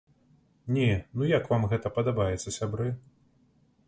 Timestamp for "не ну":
0.77-1.27